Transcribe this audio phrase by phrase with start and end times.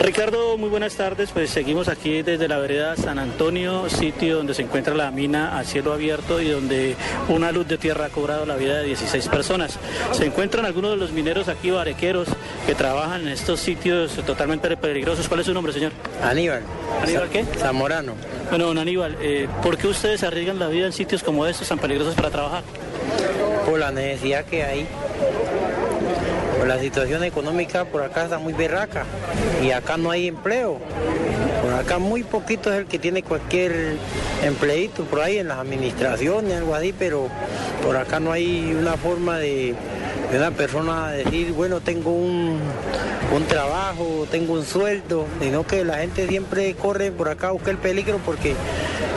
[0.00, 1.30] Ricardo, muy buenas tardes.
[1.32, 5.64] Pues seguimos aquí desde la vereda San Antonio, sitio donde se encuentra la mina a
[5.64, 6.94] cielo abierto y donde
[7.28, 9.76] una luz de tierra ha cobrado la vida de 16 personas.
[10.12, 12.28] Se encuentran algunos de los mineros aquí, barequeros,
[12.66, 15.26] que trabajan en estos sitios totalmente peligrosos.
[15.28, 15.92] ¿Cuál es su nombre, señor?
[16.22, 16.62] Aníbal.
[17.02, 17.44] ¿Aníbal qué?
[17.58, 18.14] Zamorano.
[18.50, 21.78] Bueno, don Aníbal, eh, ¿por qué ustedes arriesgan la vida en sitios como estos tan
[21.78, 22.62] peligrosos para trabajar?
[23.66, 24.86] Por la necesidad que hay.
[26.66, 29.04] La situación económica por acá está muy berraca
[29.62, 30.78] y acá no hay empleo.
[31.62, 33.96] Por acá muy poquito es el que tiene cualquier
[34.42, 37.28] empleito por ahí en las administraciones, algo así, pero
[37.84, 39.74] por acá no hay una forma de,
[40.30, 42.60] de una persona decir, bueno, tengo un,
[43.34, 47.70] un trabajo, tengo un sueldo, sino que la gente siempre corre por acá a buscar
[47.70, 48.54] el peligro porque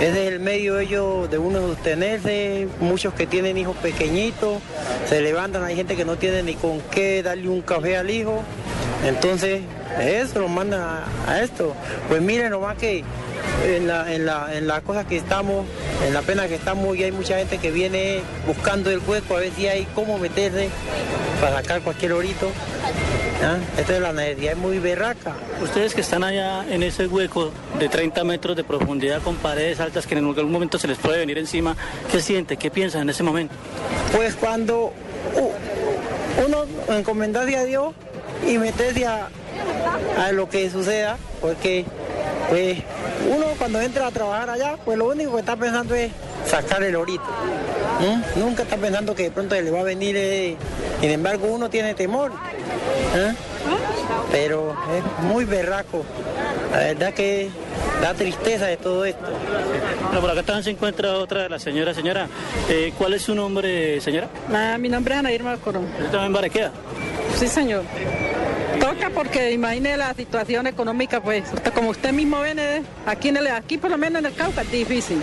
[0.00, 4.58] ese es el medio ellos de uno sostenerse, muchos que tienen hijos pequeñitos,
[5.08, 8.42] se levantan, hay gente que no tiene ni con qué darle un café al hijo,
[9.04, 9.62] entonces
[10.00, 11.74] eso lo manda a, esto.
[12.08, 13.04] Pues miren nomás que
[13.66, 15.66] en la, en, la, en la cosa que estamos,
[16.06, 19.40] en la pena que estamos, y hay mucha gente que viene buscando el hueco a
[19.40, 20.68] ver si hay cómo meterse
[21.40, 22.50] para sacar cualquier orito.
[23.44, 23.58] ¿Ah?
[23.76, 25.34] Esta es la necesidad, es muy berraca.
[25.60, 30.06] Ustedes que están allá en ese hueco de 30 metros de profundidad con paredes altas
[30.06, 31.76] que en algún momento se les puede venir encima,
[32.12, 32.56] ¿qué siente?
[32.56, 33.52] ¿Qué piensan en ese momento?
[34.14, 34.92] Pues cuando
[35.34, 37.94] uh, uno encomendarse a Dios
[38.46, 39.28] y meterse a,
[40.18, 41.84] a lo que suceda, porque
[42.48, 42.78] pues
[43.34, 46.10] uno cuando entra a trabajar allá, pues lo único que está pensando es
[46.46, 47.24] sacar el orito.
[48.00, 48.40] ¿Mm?
[48.40, 50.56] Nunca está pensando que de pronto le va a venir, eh,
[51.00, 52.32] sin embargo uno tiene temor.
[53.14, 53.32] ¿eh?
[54.30, 56.04] Pero es muy berraco.
[56.72, 57.48] La verdad que
[58.00, 59.26] da tristeza de todo esto.
[60.06, 61.94] Bueno, por acá también se encuentra otra de las señoras.
[61.94, 62.28] Señora,
[62.68, 64.28] eh, ¿cuál es su nombre, señora?
[64.52, 65.84] Ah, mi nombre es Ana Irma Corón.
[65.84, 66.72] ¿Usted también barequea?
[67.38, 67.84] Sí, señor.
[68.80, 73.46] Toca porque imagine la situación económica, pues, como usted mismo ve, eh, aquí, en el,
[73.48, 75.18] aquí por lo menos en el Cauca es difícil.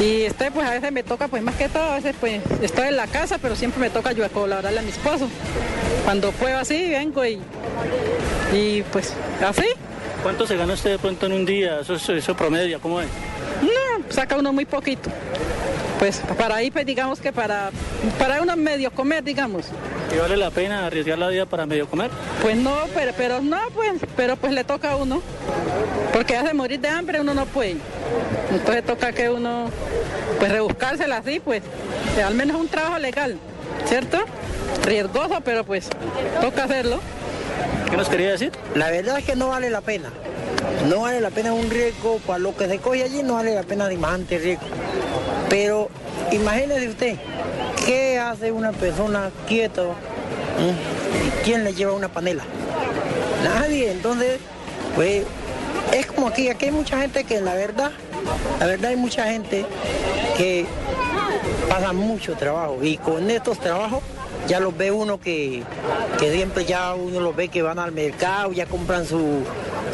[0.00, 2.88] Y este, pues a veces me toca, pues más que todo, a veces pues estoy
[2.88, 5.28] en la casa, pero siempre me toca ayudar a colaborarle a mi esposo.
[6.04, 7.40] Cuando puedo así, vengo y,
[8.52, 9.12] y pues
[9.46, 9.66] así.
[10.22, 11.80] ¿Cuánto se gana usted de pronto en un día?
[11.80, 13.08] Eso, es- eso promedia, ¿cómo es?
[13.62, 15.10] No, saca uno muy poquito.
[15.98, 17.70] Pues para ahí, pues digamos que para,
[18.18, 19.66] para uno medio comer, digamos.
[20.14, 22.10] ¿Y vale la pena arriesgar la vida para medio comer?
[22.40, 25.20] Pues no, pero, pero no, pues, pero pues le toca a uno.
[26.12, 27.76] Porque hace morir de hambre uno no puede.
[28.50, 29.70] Entonces toca que uno,
[30.38, 31.62] pues rebuscársela así, pues,
[32.16, 33.36] eh, al menos un trabajo legal,
[33.86, 34.18] ¿cierto?
[34.84, 35.88] Riesgoso, pero pues
[36.40, 37.00] toca hacerlo.
[37.90, 38.52] ¿Qué nos quería decir?
[38.74, 40.10] La verdad es que no vale la pena.
[40.88, 43.62] No vale la pena un riesgo para lo que se coge allí, no vale la
[43.62, 44.66] pena semejante riesgo.
[45.48, 45.88] Pero
[46.32, 47.16] imagínese usted,
[47.86, 49.82] ¿qué hace una persona quieta?
[49.82, 51.44] ¿Mm?
[51.44, 52.44] ¿Quién le lleva una panela?
[53.44, 53.90] Nadie.
[53.90, 54.40] Entonces,
[54.94, 55.24] pues
[55.92, 57.92] es como aquí, aquí hay mucha gente que la verdad,
[58.60, 59.64] la verdad hay mucha gente
[60.36, 60.66] que
[61.68, 64.02] pasa mucho trabajo y con estos trabajos
[64.46, 65.62] ya los ve uno que,
[66.18, 69.42] que siempre ya uno los ve que van al mercado, ya compran su,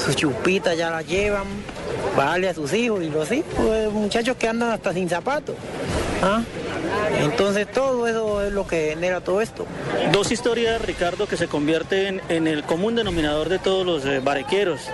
[0.04, 1.47] su chupita, ya la llevan,
[2.16, 5.56] para darle a sus hijos y los hijos, muchachos que andan hasta sin zapatos.
[6.22, 6.42] ¿ah?
[7.20, 9.66] Entonces todo eso es lo que genera todo esto.
[10.12, 14.20] Dos historias, Ricardo, que se convierten en el común denominador de todos los eh,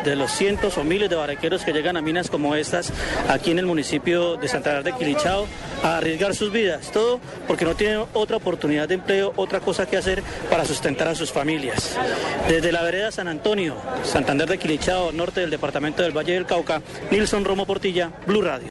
[0.04, 2.92] de los cientos o miles de barequeros que llegan a minas como estas
[3.28, 5.46] aquí en el municipio de Santander de Quilichao
[5.82, 6.90] a arriesgar sus vidas.
[6.92, 11.14] Todo porque no tienen otra oportunidad de empleo, otra cosa que hacer para sustentar a
[11.14, 11.96] sus familias.
[12.48, 16.82] Desde la vereda San Antonio, Santander de Quilichao, norte del departamento del Valle del Cauca,
[17.10, 18.68] Nilson Romo Portilla, Blue Radio.